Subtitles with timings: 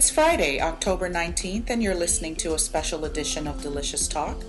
[0.00, 4.42] It's Friday, October 19th, and you're listening to a special edition of Delicious Talk.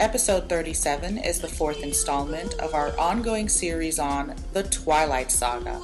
[0.00, 5.80] Episode 37 is the fourth installment of our ongoing series on the Twilight Saga.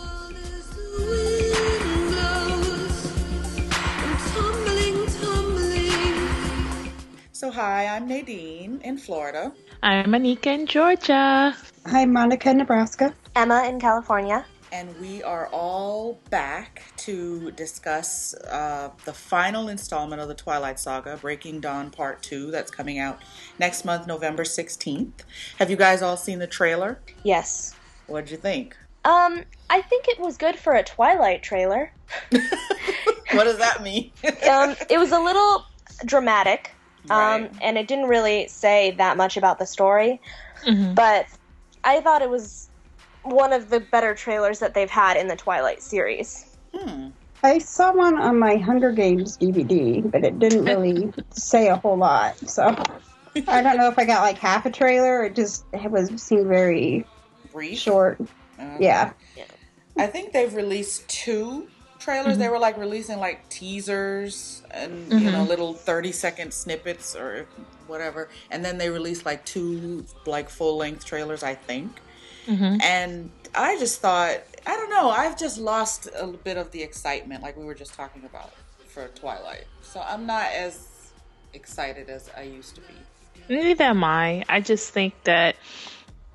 [7.31, 9.53] So, hi, I'm Nadine in Florida.
[9.85, 11.57] I'm Anika in Georgia.
[11.87, 13.15] Hi, Monica in Nebraska.
[13.37, 14.45] Emma in California.
[14.73, 21.19] And we are all back to discuss uh, the final installment of the Twilight Saga,
[21.19, 23.21] Breaking Dawn Part 2, that's coming out
[23.59, 25.13] next month, November 16th.
[25.59, 26.99] Have you guys all seen the trailer?
[27.23, 27.75] Yes.
[28.07, 28.75] What'd you think?
[29.05, 31.93] Um, I think it was good for a Twilight trailer.
[32.31, 34.11] what does that mean?
[34.51, 35.67] um, it was a little
[36.07, 36.71] dramatic.
[37.11, 37.51] Um, Right.
[37.61, 40.21] and it didn't really say that much about the story,
[40.65, 40.95] Mhm.
[40.95, 41.27] but
[41.85, 42.71] I thought it was
[43.25, 46.57] one of the better trailers that they've had in the Twilight series.
[46.75, 47.09] Hmm.
[47.45, 51.97] I saw one on my Hunger Games DVD, but it didn't really say a whole
[51.97, 52.37] lot.
[52.49, 52.63] So
[53.49, 55.25] I don't know if I got like half a trailer.
[55.25, 57.05] It just it was seemed very
[57.53, 57.79] Brief?
[57.79, 58.21] short.
[58.59, 58.77] Okay.
[58.81, 59.13] Yeah.
[59.99, 62.39] I think they've released two trailers.
[62.39, 65.49] They were like releasing like teasers and you know Mhm.
[65.49, 67.47] little thirty second snippets or
[67.89, 71.43] whatever, and then they released like two like full length trailers.
[71.43, 72.01] I think,
[72.47, 72.83] Mhm.
[72.83, 75.11] and I just thought I don't know.
[75.11, 78.53] I've just lost a bit of the excitement, like we were just talking about
[78.87, 79.65] for Twilight.
[79.83, 81.13] So I'm not as
[81.53, 82.95] excited as I used to be.
[83.49, 84.45] Neither am I.
[84.49, 85.57] I just think that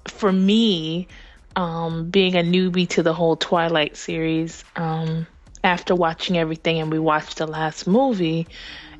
[0.08, 1.08] for me,
[1.56, 5.26] um, being a newbie to the whole Twilight series, um,
[5.64, 8.48] after watching everything and we watched the last movie,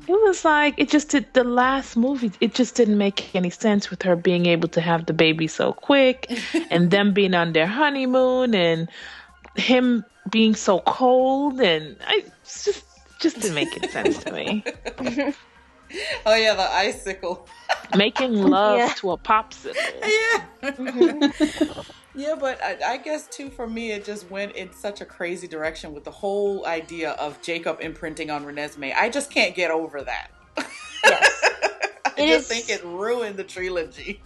[0.08, 2.32] it was like it just did the last movie.
[2.40, 5.72] It just didn't make any sense with her being able to have the baby so
[5.72, 6.30] quick,
[6.70, 8.88] and them being on their honeymoon, and
[9.56, 12.84] him being so cold, and I just
[13.20, 14.64] just didn't make any sense to me.
[16.26, 17.48] Oh yeah, the icicle.
[17.96, 18.92] Making love Yeah.
[18.98, 19.74] to a popsicle.
[20.62, 21.82] Yeah.
[22.18, 25.46] Yeah, but I, I guess too for me it just went in such a crazy
[25.46, 28.92] direction with the whole idea of Jacob imprinting on Renesmee.
[28.92, 30.28] I just can't get over that.
[31.04, 31.40] Yes.
[32.06, 34.20] I It just is- think it ruined the trilogy.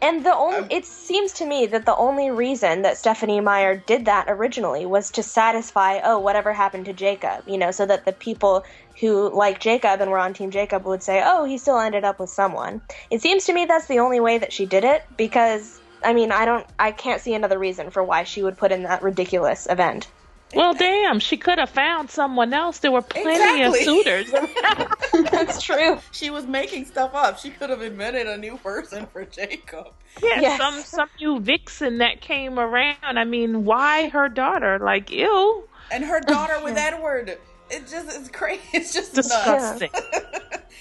[0.00, 4.06] And the only it seems to me that the only reason that Stephenie Meyer did
[4.06, 8.12] that originally was to satisfy oh whatever happened to Jacob, you know, so that the
[8.12, 8.64] people
[8.98, 12.18] who like Jacob and were on team Jacob would say, "Oh, he still ended up
[12.18, 15.82] with someone." It seems to me that's the only way that she did it because
[16.04, 18.82] I mean, I don't I can't see another reason for why she would put in
[18.84, 20.06] that ridiculous event.
[20.54, 22.78] Well, damn, she could have found someone else.
[22.78, 23.80] There were plenty Exactly.
[23.80, 24.30] of suitors.
[25.32, 25.98] that's true.
[26.12, 27.38] She was making stuff up.
[27.40, 29.88] She could have invented a new person for Jacob.
[30.22, 30.58] Yeah, Yes.
[30.58, 32.96] some some new vixen that came around.
[33.02, 34.78] I mean, why her daughter?
[34.78, 37.36] Like, ew, And her daughter with Edward.
[37.70, 38.60] It just it's crazy.
[38.74, 39.28] It's just nuts.
[39.28, 39.90] disgusting.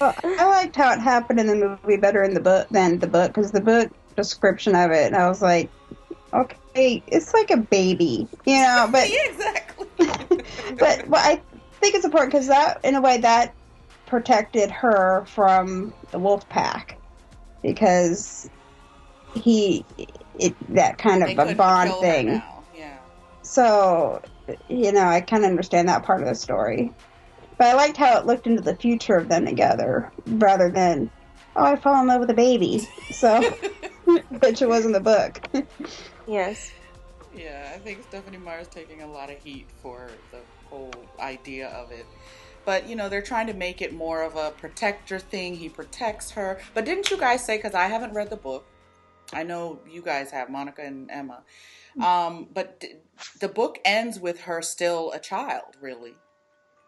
[0.02, 3.08] Well, I liked how it happened in the movie better in the book than the
[3.08, 5.70] book because the book description of it, and I was like,
[6.34, 8.88] okay, it's like a baby, you know.
[8.92, 9.88] But yeah, exactly.
[10.80, 11.42] but well, I
[11.80, 13.54] think it's important because that, in a way, that
[14.06, 16.98] protected her from the wolf pack
[17.62, 18.50] because
[19.34, 19.86] he,
[20.40, 22.28] it that kind of a bond thing.
[22.76, 22.98] Yeah.
[23.42, 24.22] So,
[24.70, 26.92] you know, I kind of understand that part of the story.
[27.58, 31.10] But I liked how it looked into the future of them together rather than,
[31.56, 32.80] oh, I fall in love with a baby.
[33.12, 33.42] So,
[34.42, 35.40] which it was in the book.
[36.26, 36.72] Yes.
[37.36, 40.40] Yeah, I think Stephenie Meyer's taking a lot of heat for the
[40.70, 42.06] whole idea of it.
[42.64, 45.56] But, you know, they're trying to make it more of a protector thing.
[45.56, 46.62] He protects her.
[46.74, 48.66] But didn't you guys say, because I haven't read the book,
[49.34, 51.42] I know you guys have, Monica and Emma,
[52.02, 52.94] um, but d-
[53.42, 56.16] the book ends with her still a child, really.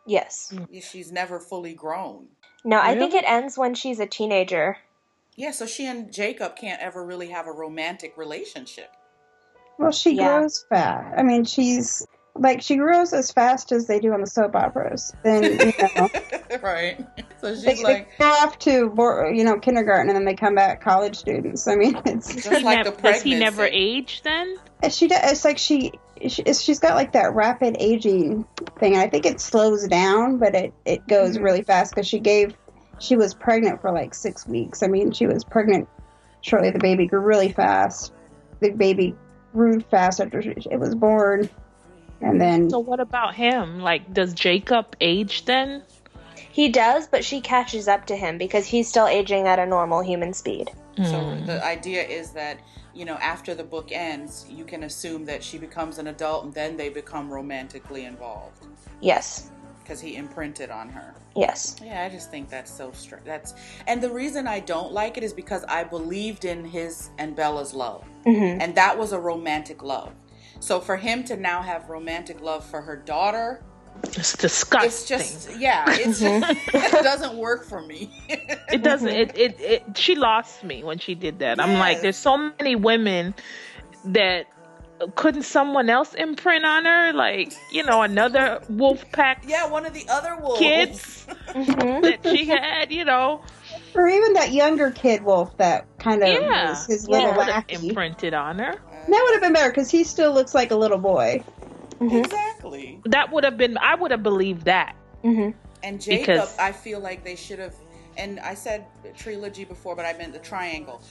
[0.05, 0.53] Yes.
[0.81, 2.27] She's never fully grown.
[2.63, 4.77] No, I think it ends when she's a teenager.
[5.35, 8.89] Yeah, so she and Jacob can't ever really have a romantic relationship.
[9.77, 10.39] Well, she Yeah.
[10.39, 11.13] grows fast.
[11.17, 12.05] I mean, she's
[12.35, 15.13] like, she grows as fast as they do on the soap operas.
[15.23, 16.09] Then, you know.
[16.61, 17.05] right.
[17.41, 18.71] So she's They, they like, go off to
[19.33, 21.67] you know kindergarten and then they come back college students.
[21.67, 23.77] I mean, it's just He like nev- the does he never pregnancy.
[23.97, 24.55] age then?
[24.89, 25.31] she does.
[25.31, 25.91] It's like she,
[26.27, 28.45] she she's got like that rapid aging
[28.79, 28.95] thing.
[28.95, 31.43] I think it slows down, but it it goes Mhm.
[31.43, 32.55] really fast because she gave
[32.99, 34.83] she was pregnant for like six weeks.
[34.83, 35.87] I mean, she was pregnant
[36.41, 36.69] shortly.
[36.69, 38.13] The baby grew really fast.
[38.59, 39.15] The baby
[39.53, 41.49] grew fast after she, it was born,
[42.21, 43.79] and then So what about him?
[43.79, 45.83] Like, does Jacob age then?
[46.51, 50.01] He does, but she catches up to him because he's still aging at a normal
[50.01, 50.71] human speed.
[50.95, 51.45] So Hmm.
[51.45, 52.59] the idea is that
[52.93, 56.53] you know after the book ends, you can assume that she becomes an adult and
[56.53, 58.65] then they become romantically involved.
[59.01, 59.51] Yes.
[59.85, 61.13] Because he imprinted on her.
[61.35, 61.75] Yes.
[61.83, 63.53] Yeah, I just think that's so str- that's
[63.87, 67.73] and the reason I don't like it is because I believed in his and Bella's
[67.73, 68.03] love.
[68.25, 70.11] hmm And that was a romantic love.
[70.59, 73.61] So for him to now have romantic love for her daughter,
[74.03, 74.87] It's disgusting.
[74.87, 78.09] it's just yeah, it's just it doesn't work for me.
[78.71, 82.17] it doesn't it, it it she lost me when she did that i'm like there's
[82.17, 83.33] so many women
[84.05, 84.47] that
[85.15, 89.93] couldn't someone else imprint on her like you know another wolf pack yeah, one of
[89.93, 90.59] the other wolves.
[90.59, 93.41] kids hmm that she had you know
[93.93, 97.17] Or even that younger kid wolf that kind of yeah was his Yeah.
[97.17, 97.89] little would have wacky.
[97.89, 100.97] imprinted on her That would have been better because he still looks like a little
[100.97, 101.43] boy.
[101.99, 102.99] hmm Exactly.
[103.05, 105.49] that would have been i would have believed that hmm
[105.83, 107.75] And Jacob, Because- I feel like they should have,
[108.17, 108.85] and I said
[109.17, 111.01] trilogy before, but I meant the triangle.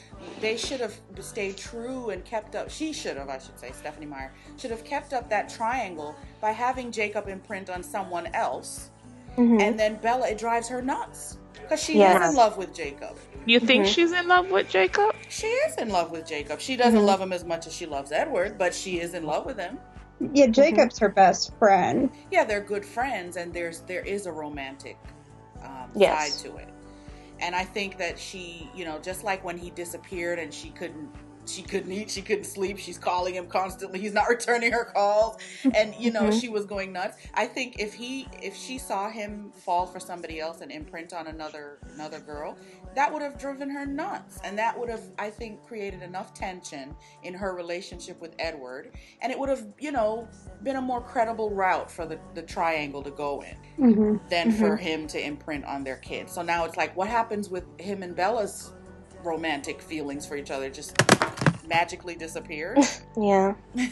[0.40, 2.70] They should have stayed true and kept up.
[2.70, 6.50] She should have, I should say, Stephenie Meyer should have kept up that triangle by
[6.52, 8.90] having Jacob imprint on someone else,
[9.36, 10.28] hmm and then Bella.
[10.28, 12.22] It drives her nuts because she Yes.
[12.22, 13.16] is in love with Jacob.
[13.46, 13.94] you think Mhm.
[13.94, 16.60] she's in love with jacob She is in love with Jacob.
[16.60, 17.04] She doesn't Mhm.
[17.06, 19.78] love him as much as she loves Edward, but she is in love with him.
[20.32, 22.10] Yeah, Jacob's her best friend.
[22.30, 24.96] yeah, they're good friends, and there's there is a romantic
[25.62, 26.34] um, Yes.
[26.34, 26.68] side to it.
[27.44, 31.10] And I think that she, you know, just like when he disappeared and she couldn't,
[31.46, 32.78] she couldn't eat, she couldn't sleep.
[32.78, 34.00] She's calling him constantly.
[34.00, 35.36] He's not returning her calls,
[35.74, 36.40] and you know Mhm.
[36.40, 37.16] she was going nuts.
[37.34, 41.26] I think if he, if she saw him fall for somebody else and imprint on
[41.26, 42.56] another another girl,
[42.94, 46.94] that would have driven her nuts, and that would have, I think, created enough tension
[47.22, 50.28] in her relationship with Edward, and it would have, you know,
[50.62, 54.76] been a more credible route for the the triangle to go in hmm than for
[54.76, 56.32] him to imprint on their kids.
[56.32, 58.72] So now it's like, what happens with him and Bella's
[59.24, 60.70] romantic feelings for each other?
[60.70, 60.94] Just
[61.66, 62.78] magically disappeared.
[63.16, 63.54] Yeah.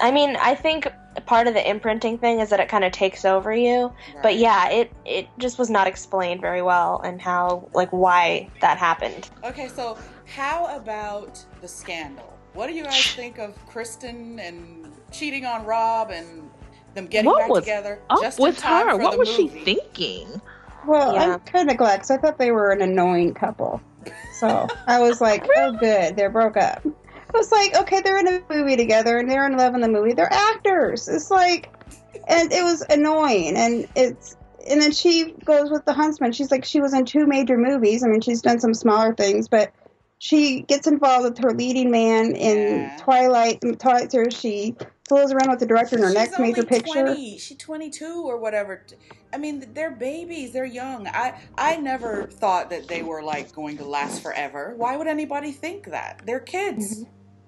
[0.00, 0.88] I mean, I think
[1.26, 3.92] part of the imprinting thing is that it kind of takes over you.
[4.22, 8.78] But yeah, it it just was not explained very well and how like why that
[8.78, 9.28] happened.
[9.44, 12.32] Okay, so how about the scandal?
[12.54, 16.48] What do you guys think of Kristen and cheating on Rob and
[16.94, 19.18] them getting What back was together up just in with time her for what the
[19.18, 20.40] was she thinking
[20.86, 21.34] Well, Yeah.
[21.34, 23.80] I'm kind of glad because I thought they were an annoying couple.
[24.38, 26.82] So I was like, oh, good, they're broke up.
[26.84, 29.88] I was like, okay, they're in a movie together and they're in love in the
[29.88, 30.12] movie.
[30.12, 31.08] They're actors.
[31.08, 31.70] It's like,
[32.28, 33.56] and it was annoying.
[33.56, 34.36] And it's,
[34.68, 36.32] and then she goes with the huntsman.
[36.32, 38.02] She's like, she was in two major movies.
[38.04, 39.72] I mean, she's done some smaller things, but
[40.18, 42.96] she gets involved with her leading man in Yeah.
[43.00, 43.60] Twilight.
[43.78, 44.74] Twilight series, she
[45.08, 47.02] fools around with the director in her She's next only major picture.
[47.04, 47.38] 20.
[47.38, 48.84] She's 22 or whatever.
[49.32, 50.52] I mean, they're babies.
[50.52, 51.06] They're young.
[51.08, 54.74] I I never thought that they were like going to last forever.
[54.76, 56.22] Why would anybody think that?
[56.24, 57.04] They're kids.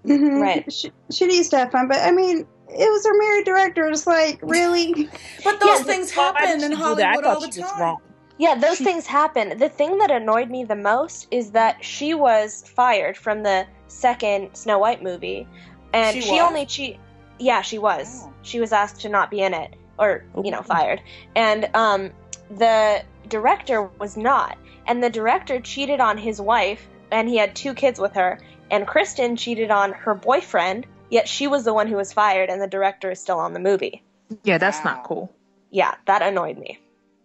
[0.06, 0.40] Mhm.
[0.40, 0.72] Right.
[0.72, 3.88] She, she needs to have fun, but I mean, it was her married director.
[3.88, 5.08] It's like, really?
[5.44, 6.76] But those Yeah, things happen in do that?
[6.76, 7.80] Hollywood I all the she was time.
[7.80, 7.96] wrong.
[8.38, 9.58] Yeah, those She- things happen.
[9.58, 14.54] The thing that annoyed me the most is that she was fired from the second
[14.54, 15.48] Snow White movie,
[15.92, 16.98] and She she, only cheat.
[17.38, 18.22] Yeah, she was.
[18.24, 18.32] Oh.
[18.42, 21.00] She was asked to not be in it, or you know, fired.
[21.36, 22.10] And um,
[22.50, 24.56] the director was not,
[24.86, 28.38] and the director cheated on his wife, and he had two kids with her.
[28.70, 32.60] And Kristen cheated on her boyfriend, yet she was the one who was fired, and
[32.60, 34.02] the director is still on the movie.
[34.44, 34.94] Yeah, that's Wow.
[34.94, 35.32] not cool.
[35.70, 36.78] Yeah, that annoyed me.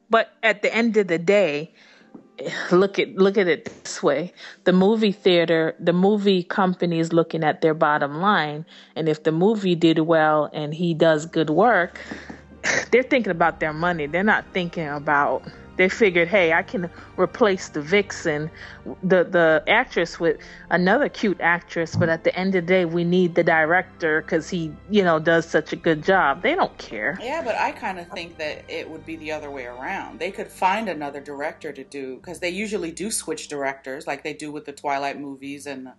[0.10, 1.74] But at the end of the day,
[2.72, 7.44] look at look at it this way: the movie theater, the movie company is looking
[7.44, 12.00] at their bottom line, and if the movie did well and he does good work,
[12.92, 14.08] they're thinking about their money.
[14.08, 15.44] They're not thinking about.
[15.78, 18.52] They figured, hey, I can replace the vixen,
[19.04, 20.38] the the actress with
[20.70, 24.50] another cute actress, but at the end of the day, we need the director because
[24.50, 26.44] he, you know, does such a good job.
[26.44, 27.20] They don't care.
[27.20, 30.20] Yeah, but I kind of think that it would be the other way around.
[30.20, 34.34] They could find another director to do because they usually do switch directors, like they
[34.34, 35.90] do with the Twilight movies, and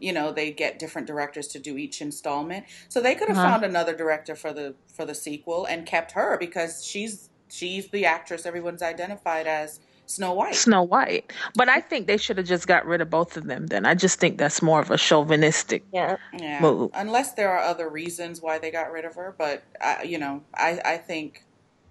[0.00, 2.66] you know they get different directors to do each installment.
[2.88, 3.48] So they could have Uh-huh.
[3.50, 8.06] found another director for the for the sequel and kept her because she's she's the
[8.06, 10.54] actress everyone's identified as Snow White.
[10.54, 11.32] Snow White.
[11.54, 13.86] But I think they should have just got rid of both of them then.
[13.86, 15.84] I just think that's more of a chauvinistic.
[15.92, 16.16] Yeah.
[16.38, 16.90] Yeah, move.
[16.94, 20.42] unless there are other reasons why they got rid of her, but I, you know,
[20.54, 21.44] I I think,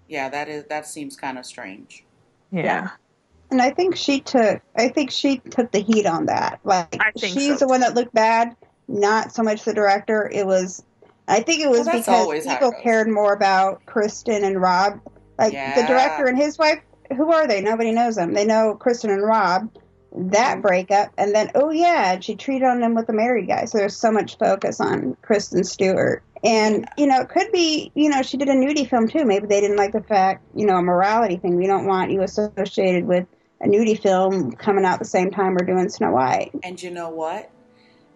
[0.08, 2.04] yeah, that is that seems kind of strange.
[2.50, 2.62] Yeah.
[2.62, 2.90] Yeah.
[3.50, 4.62] And I think she took.
[4.76, 6.60] I think she took the heat on that.
[6.64, 8.56] Like I think she's so, the one that looked bad,
[8.88, 10.28] not so much the director.
[10.32, 10.82] It was.
[11.28, 14.60] I think it was Well, because always how it people cared more about Kristen and
[14.60, 15.00] Rob.
[15.42, 15.74] Like Yeah.
[15.74, 16.80] the director and his wife.
[17.16, 17.60] Who are they?
[17.62, 18.34] Nobody knows them.
[18.34, 19.70] They know Kristen and Rob.
[20.14, 20.62] That Mm-hmm.
[20.62, 23.64] breakup, and then oh yeah, she treated on them with a married guy.
[23.66, 28.08] So there's so much focus on Kristen Stewart And, you know, it could be, you
[28.10, 29.24] know, she did a nudie film too.
[29.24, 31.56] Maybe they didn't like the fact, you know, a morality thing.
[31.56, 33.26] We don't want you associated with
[33.62, 36.52] a nudie film coming out the same time we're doing Snow White.
[36.62, 37.50] And you know what?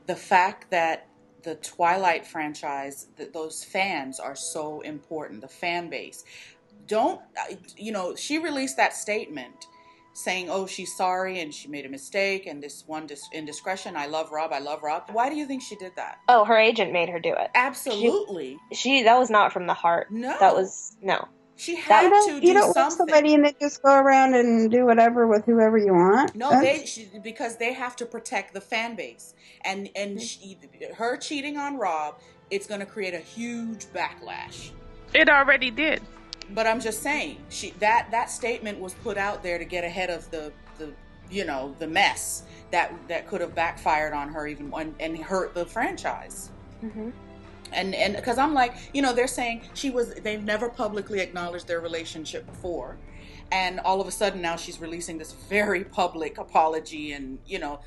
[0.06, 1.08] The fact that
[1.42, 6.24] the Twilight franchise, th- those fans are so important, the fan base.
[6.86, 7.20] Don't,
[7.76, 9.66] you know, she released that statement
[10.12, 13.96] saying, oh, she's sorry and she made a mistake and this one dis- indiscretion.
[13.96, 14.52] I love Rob.
[14.52, 15.04] I love Rob.
[15.12, 16.18] Why do you think she did that?
[16.28, 17.50] Oh, her agent made her do it.
[17.54, 18.58] Absolutely.
[18.72, 20.10] She, she that was not from the heart.
[20.10, 20.36] No.
[20.40, 21.28] That was, no.
[21.56, 22.96] She had You to don't, do you don't something.
[22.96, 26.34] somebody and they just go around and do whatever with whoever you want.
[26.34, 30.20] No, That's- they she, because they have to protect the fan base, and and mm-hmm.
[30.20, 30.58] she,
[30.96, 34.70] her cheating on Rob, it's going to create a huge backlash.
[35.14, 36.02] It already did.
[36.50, 40.10] But I'm just saying, she that that statement was put out there to get ahead
[40.10, 40.92] of the the
[41.30, 45.54] you know the mess that that could have backfired on her even and, and hurt
[45.54, 46.50] the franchise.
[46.80, 47.10] hmm
[47.72, 51.66] And and because I'm like, you know, they're saying she was they've never publicly acknowledged
[51.66, 52.96] their relationship before.
[53.52, 57.80] And all of a sudden now she's releasing this very public apology and, you know,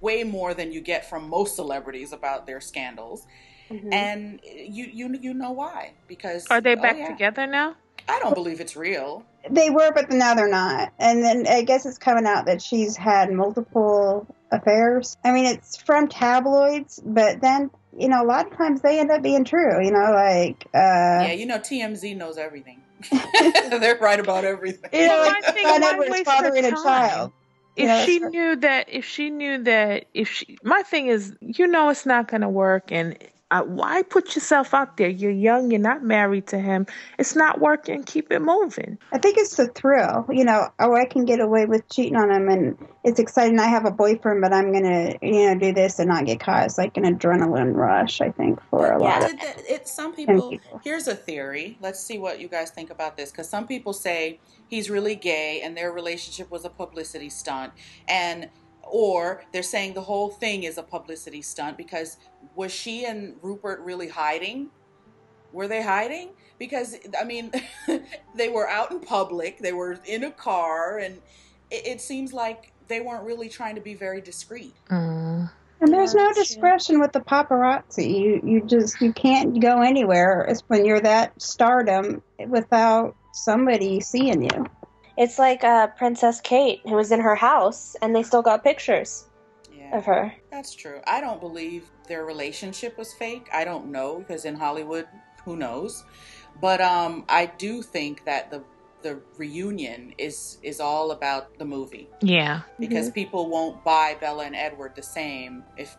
[0.00, 3.26] way more than you get from most celebrities about their scandals.
[3.70, 5.92] hmm And you you you know why?
[6.06, 7.08] Because Are they oh, back yeah.
[7.08, 7.76] together now?
[8.08, 9.24] I don't believe it's real.
[9.48, 10.92] They were, but now they're not.
[10.98, 15.16] And then I guess it's coming out that she's had multiple affairs.
[15.24, 19.10] I mean, it's from tabloids, but then, you know, a lot of times they end
[19.10, 22.80] up being true, you know, like, uh, yeah, you know TMZ knows everything.
[23.70, 24.90] they're right about everything.
[24.92, 27.32] you know, Well, like I think John why Edwards waste fathering a child.
[27.76, 31.66] If Yeah, she knew that, if she knew that, if she, my thing is, you
[31.66, 33.18] know, it's not going to work, and
[33.54, 35.08] uh, why put yourself out there?
[35.08, 36.86] You're young, you're not married to him.
[37.20, 38.02] It's not working.
[38.02, 38.98] Keep it moving.
[39.12, 42.30] I think it's the thrill, you know, oh, I can get away with cheating on
[42.32, 43.60] him and it's exciting.
[43.60, 46.40] I have a boyfriend, but I'm going to, you know, do this and not get
[46.40, 46.64] caught.
[46.64, 49.24] It's like an adrenaline rush, I think, for a lot Yeah.
[49.26, 50.80] of Did that- it, some people people.
[50.82, 54.40] here's a theory let's see what you guys think about this because some people say
[54.68, 57.72] he's really gay and their relationship was a publicity stunt
[58.08, 58.48] and
[58.90, 62.16] or they're saying the whole thing is a publicity stunt because
[62.54, 64.68] was she and rupert really hiding
[65.52, 67.50] were they hiding because i mean
[68.34, 71.20] they were out in public they were in a car and
[71.70, 75.50] it, it seems like they weren't really trying to be very discreet Mm.
[75.80, 76.44] And there's no that's true.
[76.44, 78.18] discretion with the paparazzi.
[78.18, 84.66] You you just you can't go anywhere when you're that stardom without somebody seeing you.
[85.16, 89.28] It's like uh, Princess Kate, who was in her house, and they still got pictures
[89.72, 90.34] yeah of her.
[90.50, 91.00] That's true.
[91.06, 93.48] I don't believe their relationship was fake.
[93.52, 95.06] I don't know because in Hollywood,
[95.44, 96.04] who knows?
[96.60, 98.64] But um, I do think that the
[99.02, 102.62] the reunion is is all about the movie Yeah.
[102.80, 105.94] because people won't buy Bella and Edward the same if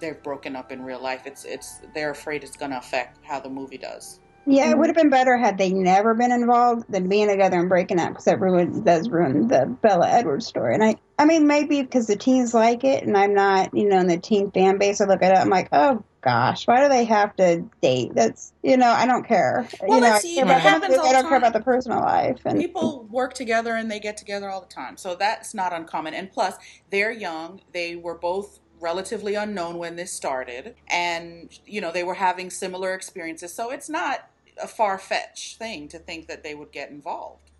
[0.00, 1.22] they're broken up in real life.
[1.24, 4.20] It's it's they're afraid it's going to affect how the movie does.
[4.50, 4.78] Yeah, it Mhm.
[4.78, 8.10] would have been better had they never been involved than being together and breaking up
[8.10, 10.72] because that ruins does ruin the Bella Edwards story.
[10.72, 13.98] And I, I mean, maybe because the teens like it, and I'm not, you know,
[13.98, 15.02] in the teen fan base.
[15.02, 18.12] I look at it, I'm like, oh gosh, why do they have to date?
[18.14, 19.68] That's, you know, I don't care.
[19.82, 21.38] Well, you know, let's I see, care it about them, happens all I don't care
[21.38, 22.40] about the personal life.
[22.46, 24.96] And People work together and they get together all the time.
[24.96, 26.14] So that's not uncommon.
[26.14, 26.54] And plus,
[26.90, 27.60] they're young.
[27.72, 30.74] They were both relatively unknown when this started.
[30.88, 33.52] And, you know, they were having similar experiences.
[33.52, 34.30] So it's not
[34.62, 37.50] a far fetched thing to think that they would get involved.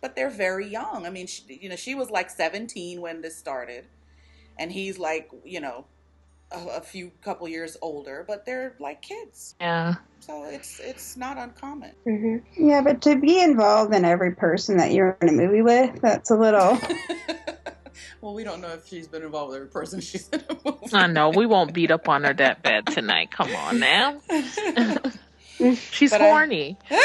[0.00, 1.06] But they're very young.
[1.06, 3.86] I mean, she, you know, she was like 17 when this started.
[4.56, 5.86] And he's like, you know,
[6.52, 9.54] a, a few couple years older, but they're like kids.
[9.60, 9.94] Yeah.
[10.20, 11.92] So it's it's not uncommon.
[12.04, 16.00] hmm yeah, but to be involved in every person that you're in a movie with,
[16.00, 16.78] that's a little.
[18.20, 20.78] well, we don't know if she's been involved with every person she's in a movie.
[20.92, 21.30] I know.
[21.30, 23.30] We won't beat up on her that bad tonight.
[23.30, 24.20] Come on now.
[25.90, 26.76] She's But I- horny.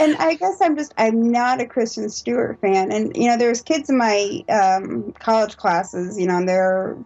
[0.00, 2.92] And I guess I'm just I'm not a Kristen Stewart fan.
[2.92, 6.96] And you know, there's kids in my um, college classes, you know, and they're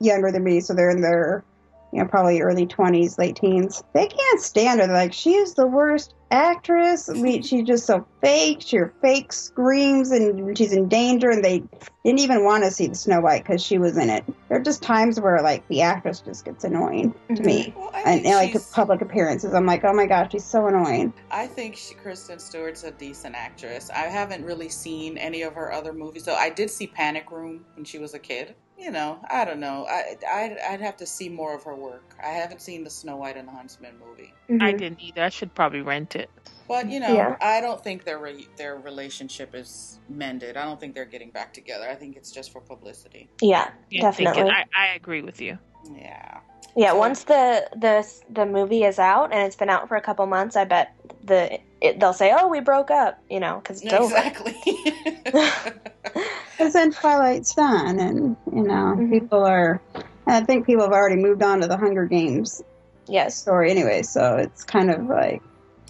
[0.00, 1.44] younger than me, so they're in their
[1.92, 3.82] you know probably early 20s, late teens.
[3.94, 4.86] They can't stand her.
[4.86, 7.10] They're like, she's the worst actress.
[7.10, 8.62] I mean, she's just so fake.
[8.62, 11.30] She fake screams, and she's in danger.
[11.30, 11.62] And they
[12.04, 14.24] didn't even want to see the Snow White because she was in it.
[14.48, 17.66] There are just times where like the actress just gets annoying to me.
[17.66, 17.78] Mm-hmm.
[17.78, 21.12] Well, And, and like public appearances, I'm like, oh my gosh, she's so annoying.
[21.30, 23.90] I think she, Kristen Stewart's a decent actress.
[23.90, 27.66] I haven't really seen any of her other movies, so I did see Panic Room
[27.74, 28.54] when she was a kid.
[28.82, 29.86] You know, I don't know.
[29.88, 32.16] I I'd, I'd have to see more of her work.
[32.20, 34.60] I haven't seen the Snow White and the Huntsman movie, mm-hmm.
[34.60, 35.22] I didn't either.
[35.22, 36.28] I should probably rent it.
[36.66, 37.36] but you know, Yeah.
[37.40, 40.56] I don't think their re- their relationship is mended.
[40.56, 41.88] I don't think they're getting back together.
[41.88, 43.28] I think it's just for publicity.
[43.40, 44.52] Yeah, Yeah, thinking- definitely.
[44.52, 45.58] I, I agree with you.
[45.94, 46.40] Yeah.
[46.74, 47.96] Yeah, So- once the the
[48.30, 51.60] the movie is out and it's been out for a couple months, I bet the
[51.80, 54.16] it, they'll say, "Oh, we broke up," you know, because it's over.
[54.16, 54.56] Exactly.
[56.62, 59.10] Because then Twilight's done, and you know Mhm.
[59.10, 59.80] people are.
[60.26, 62.62] I think people have already moved on to the Hunger Games
[63.08, 63.34] Yes.
[63.36, 65.42] story anyway, so it's kind of like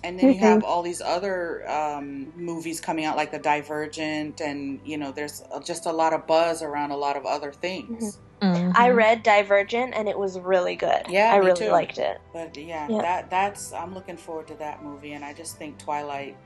[0.05, 4.81] and then you have all these other um, movies coming out, like the Divergent, and
[4.85, 8.19] you know, there's just a lot of buzz around a lot of other things.
[8.41, 8.73] Mhm.
[8.75, 11.03] I read Divergent and it was really good.
[11.09, 11.71] Yeah, I me really too.
[11.71, 12.19] liked it.
[12.33, 13.03] But yeah, Yeah.
[13.03, 16.37] that that's I'm looking forward to that movie, and I just think Twilight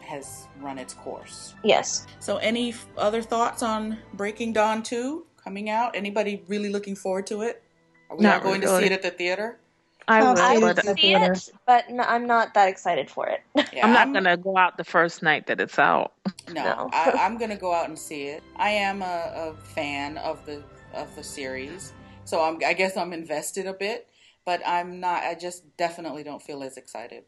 [0.00, 1.54] has run its course.
[1.62, 2.06] Yes.
[2.20, 5.94] So, any f- other thoughts on Breaking Dawn 2 coming out?
[5.96, 7.62] Anybody really looking forward to it?
[8.10, 9.58] Are we Not all going to see it at the theater?
[10.06, 11.32] I um, I'll would, see I it but would see theater.
[11.32, 13.40] it, but no, I'm not that excited for it.
[13.72, 16.12] Yeah, I'm not gonna go out the first night that it's out.
[16.48, 16.90] No, No.
[16.92, 18.42] I, I'm going to go out and see it.
[18.56, 20.62] I am a, a fan of the
[20.92, 21.92] of the series,
[22.24, 24.08] so I'm, I guess I'm invested a bit.
[24.44, 25.22] But I'm not.
[25.22, 27.24] I just definitely don't feel as excited.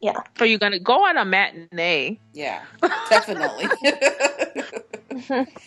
[0.00, 0.20] Yeah.
[0.38, 2.18] So you're gonna go on a matinee.
[2.32, 2.62] Yeah,
[3.08, 3.70] definitely.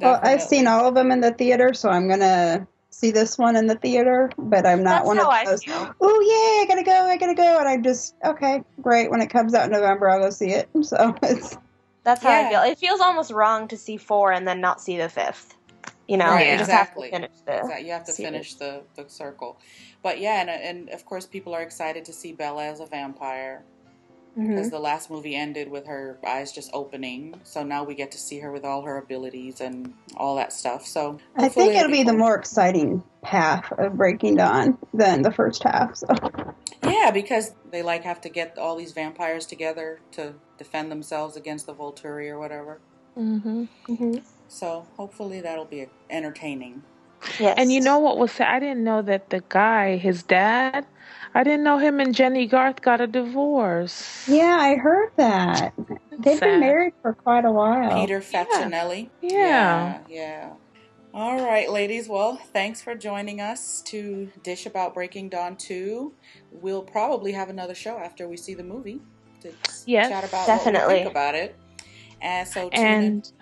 [0.00, 3.56] Well, I've seen all of them in the theater, so I'm gonna see this one
[3.56, 4.30] in the theater.
[4.38, 5.62] But I'm not That's one of how I those.
[5.68, 9.10] Oh yeah, I gotta go, I gotta go, and I'm just okay, great.
[9.10, 10.70] When it comes out in November, I'll go see it.
[10.82, 11.56] So it's
[12.04, 12.46] That's how Yeah.
[12.46, 12.62] I feel.
[12.62, 15.54] It feels almost wrong to see four and then not see the fifth.
[16.10, 17.10] You know, Right, you just exactly.
[17.12, 17.58] have to finish the.
[17.60, 17.86] Exactly.
[17.86, 18.30] You have to series.
[18.32, 19.58] finish the, the circle.
[20.02, 23.62] But yeah, and, and of course, people are excited to see Bella as a vampire
[24.36, 27.40] because the last movie ended with her eyes just opening.
[27.44, 30.86] So now we get to see her with all her abilities and all that stuff.
[30.86, 35.62] So I think it'll be the more exciting half of Breaking Dawn than the first
[35.62, 35.96] half.
[35.96, 36.08] So
[36.82, 41.66] Yeah, because they like have to get all these vampires together to defend themselves against
[41.66, 42.80] the Volturi or whatever.
[43.16, 43.64] Mm-hmm.
[43.88, 44.22] Mhm.
[44.50, 46.82] So hopefully that'll be entertaining.
[47.38, 47.54] Yes.
[47.56, 48.48] And you know what was sad?
[48.48, 50.86] I didn't know that the guy, his dad,
[51.34, 54.26] I didn't know him and Jennie Garth got a divorce.
[54.28, 55.72] yeah, I heard that
[56.18, 56.40] they've Sad.
[56.40, 58.00] been married for quite a while.
[58.00, 59.08] Peter Facinelli.
[59.22, 59.30] Yeah.
[59.30, 60.00] yeah.
[60.08, 60.50] yeah.
[61.14, 62.08] All right, ladies.
[62.08, 66.12] Well, thanks for joining us to dish about Breaking Dawn 2.
[66.52, 69.00] We'll probably have another show after we see the movie
[69.42, 69.52] to
[69.86, 70.94] Yes, chat about what we definitely.
[70.96, 71.54] think about it.
[72.22, 73.32] And so tune And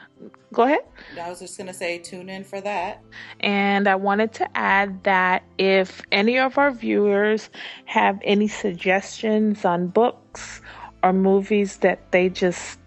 [0.53, 0.81] go ahead.
[1.21, 3.03] I was just going to say tune in for that.
[3.41, 7.51] And I wanted to add that if any of our viewers
[7.85, 10.61] have any suggestions on books
[11.03, 12.79] or movies that they just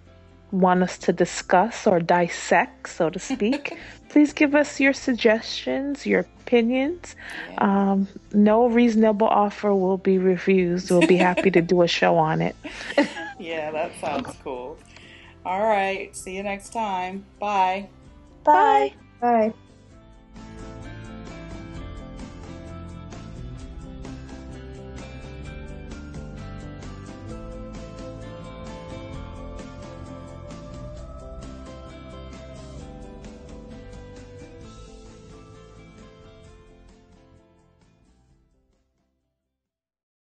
[0.51, 3.77] want us to discuss or dissect, so to speak,
[4.09, 7.15] please give us your suggestions, your opinions.
[7.51, 7.91] Yeah.
[7.91, 10.91] Um, no reasonable offer will be refused.
[10.91, 12.55] We'll be happy to do a show on it.
[13.39, 14.77] yeah, that sounds cool.
[15.45, 16.15] All right.
[16.15, 17.25] See you next time.
[17.39, 17.89] Bye.
[18.43, 18.93] Bye.
[19.19, 19.53] Bye.